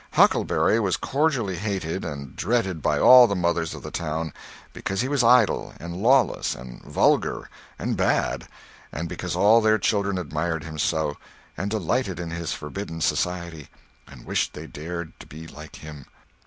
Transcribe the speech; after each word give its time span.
Huckleberry 0.13 0.79
was 0.79 0.97
cordially 0.97 1.57
hated 1.57 2.03
and 2.03 2.35
dreaded 2.35 2.81
by 2.81 2.97
all 2.97 3.27
the 3.27 3.35
mothers 3.35 3.75
of 3.75 3.83
the 3.83 3.91
town, 3.91 4.33
because 4.73 5.01
he 5.01 5.07
was 5.07 5.23
idle 5.23 5.75
and 5.79 5.95
lawless 5.95 6.55
and 6.55 6.81
vulgar 6.81 7.47
and 7.77 7.95
bad—and 7.95 9.07
because 9.07 9.35
all 9.35 9.61
their 9.61 9.77
children 9.77 10.17
admired 10.17 10.63
him 10.63 10.79
so, 10.79 11.17
and 11.55 11.69
delighted 11.69 12.19
in 12.19 12.31
his 12.31 12.51
forbidden 12.51 12.99
society, 12.99 13.69
and 14.07 14.25
wished 14.25 14.53
they 14.53 14.65
dared 14.65 15.13
to 15.19 15.27
be 15.27 15.45
like 15.45 15.75
him. 15.75 16.07